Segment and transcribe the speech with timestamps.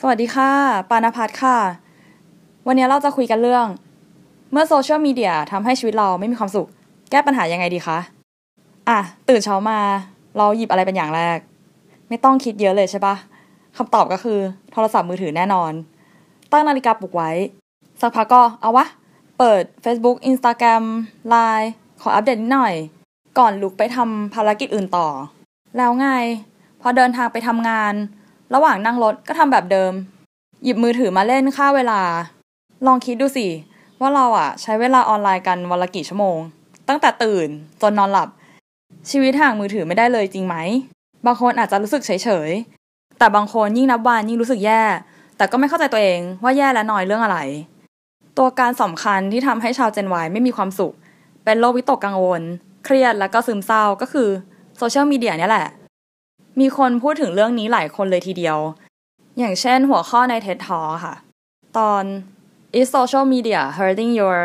[0.00, 0.50] สวัสดีค่ะ
[0.90, 1.58] ปานพัฒค่ะ
[2.66, 3.66] วันนี้เราจะคุยกันเรื่อง
[4.52, 6.68] เมื่อโซเชียลมีเดียทำให้ชีวิตเราไม่มีความสุข
[7.10, 7.98] แก้ปัญหายังไงดีคะ
[8.88, 8.98] อะ
[9.28, 9.78] ตื่นเช้ามา
[10.36, 11.38] เราหยิบอะไรเป็นอย่างแรก
[12.08, 13.14] ไม่ต้องคิดเยอะเลยใช่ปะ
[13.76, 14.38] คำตอบก็คือ
[14.72, 15.72] โทรศัพท์มือถือแน่นอน
[16.52, 17.30] ตั้งนาฬิกาปลุกไว้
[18.00, 18.86] สักพักก็เอาวะ
[19.38, 20.84] เปิด Facebook Instagram
[21.32, 21.68] Line
[22.00, 22.74] ขออัปเดตนิดหน่อย
[23.38, 25.08] ก่อนลุกไปทำภารกิจอื่นต่อ
[25.76, 26.08] แล้วไง
[26.80, 27.94] พอเดินทางไปทำงาน
[28.54, 29.92] ระหว่างนั่งรถก็ทำแบบเดิม
[30.64, 32.00] หยิบมือถือมาเล่นค่าเวลา
[32.86, 33.46] ลองคิดดูสิ
[34.00, 36.38] ว่าเราอะใช้เวลาออนไลน์กันวันละกี่ชั่วโมง
[36.88, 37.48] ตั้งแต่ตื่น
[37.82, 38.28] จนนอนหลับ
[39.10, 40.56] ชีวิตห่างมือถือไม่ได้เลยจริงไหม
[41.26, 42.10] บางคนอาจจะรู้สึกเฉ
[42.48, 44.82] ยๆ แต่บางคนยิ่งนับวันยิ่งรู้สึกแย่
[45.36, 47.38] แต่ก็ไม่เข้าใจตัวเองว่าแย่และน้อยเรื่องอะไร
[48.38, 50.94] ตัวการสำคัญที่ทำให้ชาวเจน Y ไม่มีความสุข
[51.44, 52.42] เป็นโรควิตกกังวล
[52.84, 54.28] เครียดแล้วก็ซึมเศร้าก็คือ
[54.84, 55.68] โซเชียลมีเดียเนี่ยแหละ
[56.60, 58.58] มีคนพูดถึงเรื่องนี้หลายคนเลยทีเดียว
[59.38, 61.14] อย่างเช่นหัวข้อใน TED Talk ค่ะ
[61.78, 62.04] ตอน
[62.78, 64.38] Is social media hurting your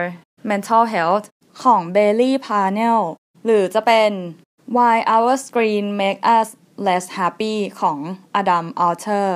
[0.49, 1.25] mental health
[1.63, 3.01] ของ Bailey Parnell
[3.45, 4.11] หรือจะเป็น
[4.75, 6.47] Why our screen make us
[6.87, 7.97] less happy ของ
[8.39, 9.27] Adam Alter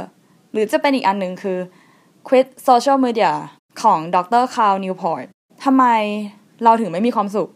[0.51, 1.59] หรือจะเป็นอีกอันหนึ่งคือ
[2.27, 3.31] Quit social media
[3.81, 5.25] ของดร Carl Newport
[5.63, 5.85] ทำไม
[6.63, 7.49] เราถึงไม่มีความสุข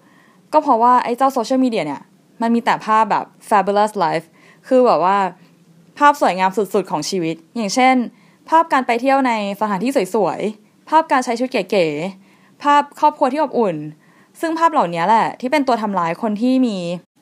[0.53, 2.03] ก็เพราะว่าไอ้เจ้าโซเชียลมีเดียเนี่ย
[2.41, 4.25] มันมีแต่ภาพแบบ fabulous life
[4.67, 5.17] คือแบบว่า
[5.97, 7.95] ภาพสวยงามสุดๆของชีวิต อย่างเช่น
[8.50, 13.75] ภาพการไปเที่ยวในสถานที่สวยๆ ภาพการใช้ชุดเก๋ๆ ภาพครอบครัวที่อบอุ่น
[14.41, 16.78] ซึ่งภาพเหล่านี้แหละ ที่เป็นตัวทำร้ายคนที่มี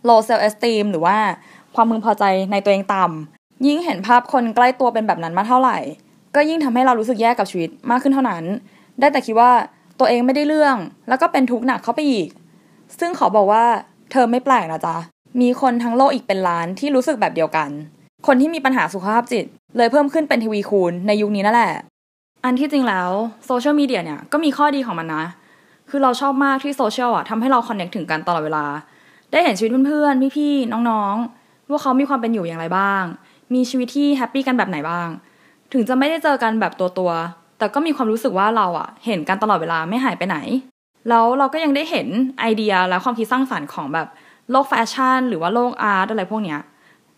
[0.07, 1.17] low self esteem หรือว่า
[1.75, 5.77] ความพึงพอใจในตัวเองต่ำยิ่งเห็นภาพคนใกล้ตัวเป็นแบบนั้นมากเท่าไหร่
[6.35, 8.43] ก็ยิ่งทำให้เรารู้สึกแย่กับชีวิตมากขึ้นเท่านั้น
[8.99, 9.51] ได้แต่คิดว่า
[9.99, 10.77] ตัวเองไม่ได้เรื่อง
[11.09, 12.29] แล้วก็เป็นทุกข์หนักเข้าไปอีก
[12.99, 13.65] ซึ่งขอบอกว่า
[14.15, 14.95] เธอไม่แปลกนะจ๊ะ
[15.41, 17.69] มีคนทั้งโลกอีกเป็นล้านที่รู้สึกแบบเดียวกัน
[18.27, 19.45] คนที่มีปัญหาสุขภาพจิต
[19.77, 21.73] เลยเพิ่มขึ้นเป็นทวีคูณในยุคนี้นั่นแหละ
[22.45, 23.09] อันที่จริงแล้ว
[23.45, 25.23] โซเชียลมีเดียเนี่ยก็มีข้อดีของมันนะ
[25.89, 28.65] คือเราชอบมากที่โซเชียลอะทำให้เรา connect ถึงกันตลอดเวลา
[29.31, 33.03] ได้เห็นชีวิตเพื่อนๆ พี่ๆ น้องๆ ว่าเขามีความเป็นอยู่อย่างไรบ้าง
[33.53, 35.07] มีชีวิตที่ happy กันแบบไหนบ้าง
[35.73, 40.37] ถึงจะไม่ได้เจอกันแบบตัวตัวๆแต่ก็มีความรู้สึกว่าเราอะ เห็นกันตลอดเวลาไม่หายไปไหน
[41.09, 42.07] แล้วเราก็ยังได้เห็น
[42.39, 44.07] ไอเดียและความคิดสร้างสรรค์ของแบบ
[44.51, 46.59] โลกแฟชั่น หรือว่าโลก art อะไรพวกเนี้ย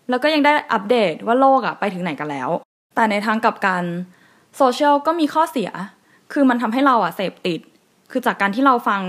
[0.09, 2.49] แล้วก็ยังได้อัปเดตว่าโลกอะไปถึงไหนกันแล้ว
[2.95, 3.83] แต่ในทางกลับกัน
[4.57, 5.69] โซเชียลก็มีข้อเสีย
[6.33, 7.59] คือมันทำให้เราอะเสพติด
[8.11, 9.01] คือจากการที่เราฟัง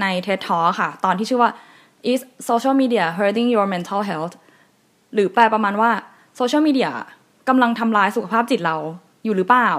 [0.00, 1.50] ใน TED Talk ค่ะ ตอนที่ชื่อว่า
[2.12, 4.34] is social media hurting your mental health
[5.14, 5.90] หรือแปลประมาณว่า
[6.36, 6.90] โซเชียลมีเดีย
[7.48, 8.76] กำลังทำลายสุขภาพจิตเรา
[9.24, 9.70] อยู่หรือเปล่า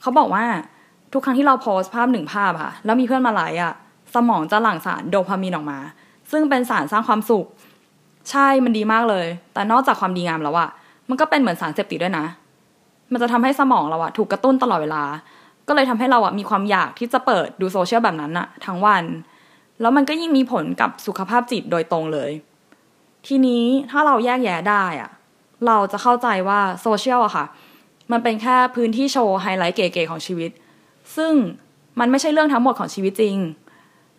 [0.00, 0.44] เขาบอกว่า
[1.12, 3.74] ทุกครั้งที่เราโพสภาพหนึ่งภาพอะแล้วมีเพื่อนมาไลค์อะ
[4.14, 5.78] สมองจะหลั่งสารโดพามีนออกมา
[6.30, 7.46] ซึ่งเป็นสารสร้างความสุข
[8.30, 10.68] ใช่มันดีมากเลย แต่นอกจากความดีงามแล้วอะ
[11.08, 12.26] มันก็เป็นเหมือนสารเสพติดด้วยนะ
[13.12, 15.02] มันจะทำให้สมองเราอะถูกกระตุ้นตลอดเวลา
[15.68, 19.04] ก็เลยทำให้เราอะมีความอยากที่จะเปิดดูโซเชียลแบบนั้นอะทั้งวัน
[19.80, 22.30] แล้วมันก็ยิ่งมีผลกับสุขภาพจิตโดยตรงเลย
[23.26, 25.10] ทีนี้ถ้าเราแยกแยะได้อะ
[25.66, 27.46] เราจะเข้าใจว่าโซเชียลอะค่ะ
[28.12, 30.50] มันเป็นแค่พื้นที่โชว์ไฮไลท์เก๋ๆของชีวิต
[31.16, 31.32] ซึ่ง
[32.00, 33.36] มันไม่ใช่เรื่องทั้งหมดของชีวิตจริง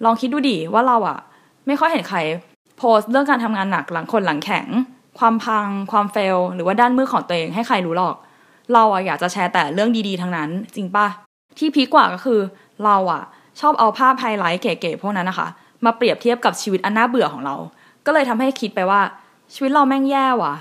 [0.04, 1.20] ลองคิดดูดิว่าเราอะ
[1.68, 2.20] ไม่ค่อยเห็นใคร
[2.78, 4.68] โพสต์เรื่องการทำงานหนักหลังขดหลังแข็ง
[5.20, 8.16] ความพัง ความ fail หรือว่าด้านมืดของตัวเองให้ใครรู้หรอก
[8.74, 11.08] เราอะอยากจะแชร์แต่เรื่องดีๆทั้งนั้น จริงปะ
[11.58, 12.40] ที่ peak กว่าก็คือ
[12.86, 13.24] เราอะ
[13.60, 15.48] ชอบเอาภาพไฮไลท์เก๋ๆพวกนั้นนะคะ
[15.86, 17.56] มาเปรียบเทียบกับชีวิตอันน่าเบื่อของเรา
[18.06, 19.02] ก็เลยทำให้คิดไปว่า
[19.54, 20.56] ชีวิตเราแม่งแย่ว่ะ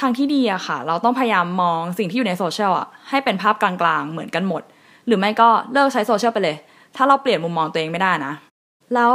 [0.00, 4.62] ทางที่ดีอะค่ะ เราต้องพยายามมองสิ่งที่อยู่ในโซเชียลอะให้เป็นภาพกลางๆ เหมือนกันหมด
[5.10, 6.56] หรือไม่ก็เลิกใช้โซเชียลไปเลย
[6.96, 8.32] ถ้าเราเปลี่ยนมุมมองตัวเองไม่ได้นะ
[8.94, 9.12] แล้ว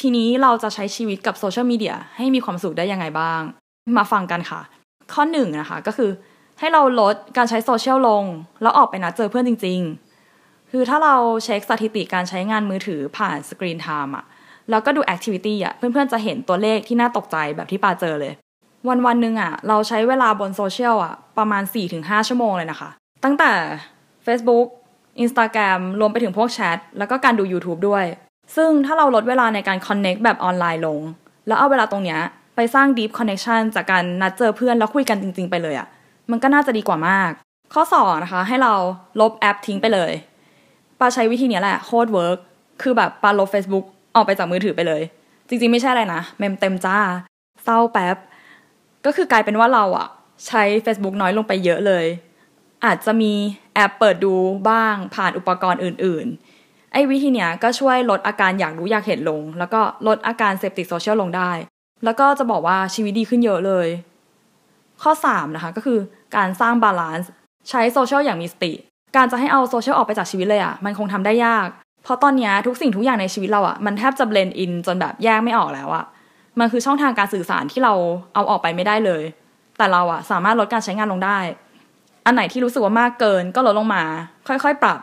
[0.00, 3.40] ทีนี้เราจะใช้ชีวิตกับโซเชียลมีเดียให้มีความสุขได้ยังไงบ้าง
[3.98, 4.60] มาฟังกันค่ะ
[5.12, 6.10] ข้อหนึ่งนะคะก็คือ
[6.58, 8.24] ให้เราลดการใช้โซเชียลลง
[8.62, 9.80] แล้วออกไปนัดเจอเพื่อนจริง
[10.26, 14.24] ๆ คือถ้าเราเช็คสถิติการใช้งานมือถือผ่าน screen time อะ
[14.70, 18.32] แล้วก็ดู activity อะเพื่อนๆจะเห็นตัวเลขที่น่าตกใจแบบที่ปาเจอเลย
[18.88, 21.62] วันวันหนึ่งอะเราใช้เวลาบนโซเชียลอะประมาณ
[21.96, 22.90] 4-5 ชั่วโมงเลยนะคะ
[23.24, 23.50] ตั้งแต่
[24.26, 24.66] Facebook
[25.24, 28.04] Instagram รวมไปถึงพวกแชทแล้วก็การดู YouTube ด้วย
[28.56, 31.00] ซึ่งถ้าเราลดเวลาในการ connect แบบออนไลน์ลง
[31.46, 32.20] แล้วเอาเวลาตรงเนี้ย
[32.56, 35.86] ไปสร้าง deep connection จากการนัดเจอเพื่อนแล้วคุยกันจริง ๆ ไปเลยอะ
[36.30, 37.30] มันก็น่าจะดีกว่ามาก
[37.74, 38.72] ข้อ2นะคะให้เรา
[39.20, 40.12] ลบแอปทิ้งไปเลย
[41.00, 42.38] ปาใช้วิธีนี้แหละโคตร work
[42.82, 43.84] คือแบบปาลบ Facebook
[44.14, 45.02] ออกไปจากมือถือไปเลย
[45.48, 46.98] จริงๆไม่ใช่อะไรนะ mem เต็มจ้า
[47.64, 48.16] เศร้าแป๊บ
[49.04, 50.08] ก็คือกลายเป็นว่าเราอะ
[50.46, 52.04] ใช้ Facebook น้อยลงไปเยอะเลย
[52.84, 53.32] อาจจะมี
[53.76, 54.34] แอบเปิดดู
[54.70, 56.26] บ้างผ่านอุปกรณ์อื่น
[56.60, 61.50] ๆ ไอ้วิธีเนี้ยก็ช่วยลดอาการอยากรู้อยากเห็นลง แล้วก็ลดอาการเสพติดโซเชียลลงได้
[62.04, 63.88] แล้วก็จะบอกว่าชีวิตดีขึ้นเยอะเลย
[65.02, 65.98] ข้อ 3 นะคะก็คือ
[66.36, 67.30] การสร้าง balance
[67.68, 68.72] ใช้โซเชียลอย่างมีสติ
[69.16, 71.66] การจะให้เอาโซเชียลออกไปจากชีวิตเลยอะ่ะมันคงทำได้ยาก
[72.04, 76.04] เพราะตอนนี้ทุกสิ่งทุกอย่างในชีวิตเราอะ่ะมันแทบจะ blend in จนแบบแยกไม่ออกแล้วอะ่ะ
[76.58, 77.94] มันคือช่องทางการสื่อสารที่เรา
[78.34, 79.22] เอาออกไปไม่ได้เลย
[79.78, 81.38] แต่เราอะ่ะสามารถลดการใช้งานลงได้
[82.26, 84.04] อันไหนที่รู้สึกว่ามากเกินก็ลดลงมา
[84.48, 85.00] ค่อยๆ ปรับ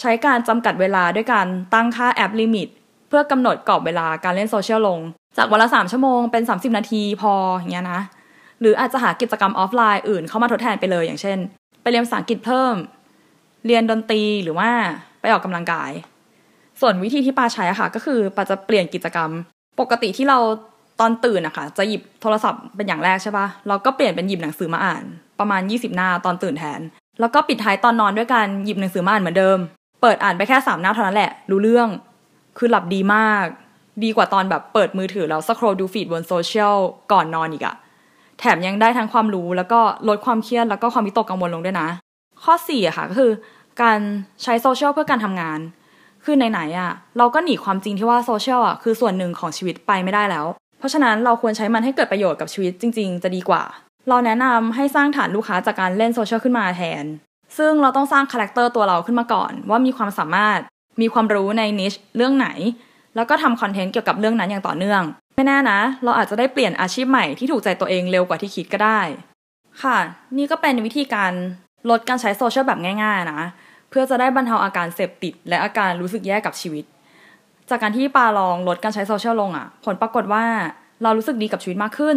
[0.00, 2.68] ใช้การจำกัดเวลาด้วยการตั้งค่า app limit
[3.08, 5.00] เพื่อกำหนดกรอบเวลาการเล่นโซเชียลลง
[5.36, 8.00] จากวันละสามชั่วโมงเป็น 30 นาทีพออย่างเงี้ยนะ
[8.60, 11.38] หรืออาจจะหากิจกรรมออฟไลน์อื่นเข้ามาทดแทนไปเลยอย่างเช่น
[11.82, 12.74] ไปเรียนภาษาอังกฤษเพิ่ม
[13.66, 14.70] เรียนดนตรีหรือว่า
[15.20, 15.90] ไปออกกำลังกาย
[16.80, 19.30] ส่วนวิธีที่ปาใช้ค่ะก็คือปาจะเปลี่ยนกิจกรรม
[19.80, 20.38] ปกติที่เรา
[21.00, 25.02] ตอนตื่นอะค่ะจะหยิบโทรศัพท์เป็นอย่างแรกใช่ปะเราก็เปลี่ยนเป็นหยิบหนังสือมาอ่าน
[25.38, 26.80] ประมาณ 20 หน้าตอนตื่นแทน
[27.20, 29.58] แล้วก็ปิดท้ายตอนนอนด้วยการหยิบหนังสือมาอ่านเหมือนเดิม
[30.02, 31.88] เปิดอ่านไปแค่สามหน้าเท่านั้นแหละรู้เรื่อง
[32.58, 33.44] คือหลับดีมาก
[34.04, 36.76] ดีกว่าตอนแบบเปิดมือถือแล้ว scroll ดู feed บนโซเชียล
[37.12, 37.74] ก่อนนอนอีกอะ
[38.38, 41.88] แถมยังได้ทั้งความรู้แล้วก็ลดความเครียดแล้วก็ความวิตกกังวลลงด้วยนะ
[42.44, 43.30] ข้อ4อะค่ะก็คือ
[43.82, 43.98] การ
[44.42, 45.58] ใช้โซเชียลเพื่อการทำงาน
[46.24, 50.46] คือไหนๆอะเราก็หนีความจริงที่ว่าโซเชียลอะคือส่วนหนึ่งของชีวิตไปไม่ได้แล้ว
[50.78, 53.62] เพราะฉะนั้นเราควรใช้มันให้เกิดประโยชน์กับชีวิตจริง ๆ จะดีกว่า
[54.08, 57.04] เราแนะนำให้สร้างฐานลูกค้าจากการเล่นโซเชียลขึ้นมาแทน
[57.58, 60.60] ซึ่งเราต้องสร้าง character ตัวเราขึ้นมาก่อน ว่ามีความสามารถ
[61.00, 62.48] มีความรู้ใน niche เรื่องไหน
[63.16, 65.02] แล้วก็ทำ content เกี่ยวกับเรื่องนั้นอย่างต่อเนื่อง
[65.36, 69.00] ไม่แน่นะ เราอาจจะได้เปลี่ยนอาชีพใหม่ที่ถูกใจตัวเองเร็วกว่าที่คิดก็ได้
[69.82, 69.98] ค่ะ
[70.36, 71.32] นี่ก็เป็นวิธีการ
[71.90, 73.40] ลดการใช้โซเชียลแบบง่าย ๆ นะ
[73.90, 76.84] เพื่อจะได้บรรเทาอาการเสพติด และอาการรู้สึกแย่กับชีวิต
[77.70, 80.44] จากการที่ปาลองลดการใช้โซเชียลลงอะ่ะ ผลปรากฏว่า
[81.02, 82.16] เรารู้สึกดีกับชีวิตมากขึ้น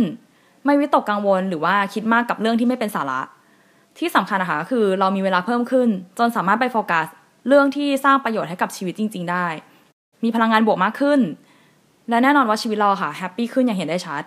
[0.66, 3.22] ไม่วิตกกังวลหรือว่าคิดมากกับเรื่องที่ไม่เป็นสาระ
[3.98, 5.90] ที่สำคัญนะคะคือเรามีเวลาเพิ่มขึ้น
[6.20, 7.08] จนสามารถไปโฟกัส
[7.48, 9.46] เรื่องที่สร้างประโยชน์ให้กับชีวิตจริง ๆ ได้
[10.24, 11.20] มีพลังงานบวกมากขึ้น
[12.10, 14.24] และแน่นอนว่าชีวิตเราค่ะแฮปปี้ขึ้นอย่างเห็นได้ชัด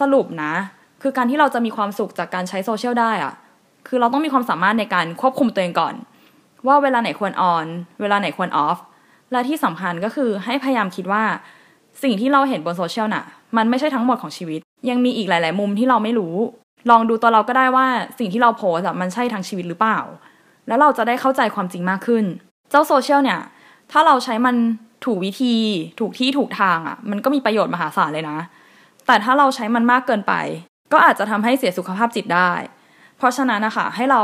[0.00, 0.52] สรุปนะ
[1.02, 3.34] คือการที่เราจะมีความสุขจากการใช้โซเชียลได้อะ
[3.88, 5.94] คือเราต้องมีความสามารถในการควบคุมตัวเองก่อน
[6.66, 7.66] ว่าเวลาไหนควร on
[8.00, 8.78] เวลาไหนควร off
[9.32, 11.24] และที่สำคัญก็คือให้พยายามคิดว่า
[12.02, 13.24] สิ่งที่เราเห็นบนโซเชียลน่ะ
[13.56, 14.60] มันไม่ใช่ทั้งหมดของชีวิต
[14.90, 16.34] ยังมีอีกหลาย ๆ มุมที่เราไม่รู้
[16.90, 17.86] ลองดูตัวเราก็ได้ว่า
[18.18, 19.98] สิ่งที่เราโพสมันใช่ทั้งชีวิตหรือเปล่า
[20.68, 22.24] แล้วเราจะได้เข้าใจความจริงมากขึ้น
[22.70, 23.40] เจ้าโซเชียลเนี่ย
[23.92, 24.56] ถ้าเราใช้มัน
[25.04, 25.54] ถูกวิธี
[26.00, 28.38] ถูกที่ถูกทางอะมันก็มีประโยชน์มหาศาลเลยนะ
[29.06, 30.34] แต่ถ้าเราใช้มันมากเกินไป
[30.92, 32.52] ก็อาจจะทำให้เสียสุขภาพจิตได้
[33.18, 34.22] เพราะฉะนั้นนะคะให้เรา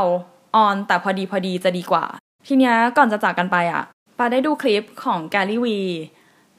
[0.55, 2.05] on แต่พอดีพอดีจะดีกว่า
[2.47, 3.83] ทีเนี้ยก่อนจะจากกันไปอะ
[4.17, 5.79] ปาได้ดูคลิปของแกลลี่วี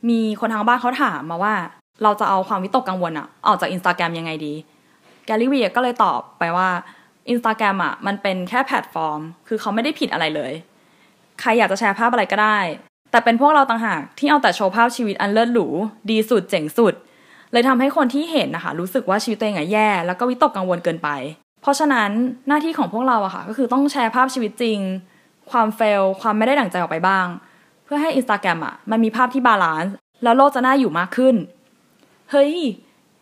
[0.08, 1.54] มีคนทางบ้านเขาถามมาว่า
[2.02, 4.54] เราจะเอาความวิตกกังวลอะออกจากอินสตาแกรมยังไงดี
[5.26, 6.68] แกลลี่วีก็เลยตอบไปว่า
[7.30, 10.52] อินสตาแกรมอะมันเป็นแค่แพลตฟอร์ม คือเขาไม่ได้ผิดอะไรเลย
[11.40, 12.58] ใครอยากจะแชร์ภาพอะไรก็ได้
[13.10, 15.66] แต่เป็นพวกเราต่างหากที่เอาแต่โชว์ภาพชีวิตอันเลิศหรู
[16.10, 16.94] ดีสุดเจ๋งสุด
[17.52, 21.08] เลยทำให้คนที่เห็นนะคะ รู้สึกว่าชีวิตตัวเองอะแย่ แล้วก็วิตกกังวลเกินไป
[21.62, 22.10] เพราะฉะนั้น
[22.48, 24.78] หน้าที่ของพวกเราอะค่ะ ก็คือต้องแชร์ภาพชีวิตจริง
[25.50, 27.26] ความ fail ความไม่ได้ดั่งใจออกไปบ้าง
[27.88, 31.34] เพื่อให้อินสตาแกรมอะมันมีภาพที่ balance แล้วโลกจะน่าอยู่มากขึ้น
[32.30, 32.52] เฮ้ย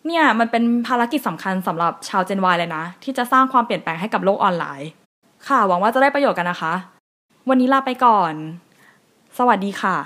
[0.06, 4.88] เนี่ยมันเป็นภารกิจสำคัญสำหรับชาว Gen Y เลยนะ ที่จะสร้างความเปลี่ยนแปลงให้กับโลกออนไลน์
[5.48, 6.74] ค่ะหวังว่าจะได้ประโยชน์กันนะคะ
[7.48, 8.32] วันนี้ลาไปก่อน
[9.38, 9.96] สวัสดีค่ะ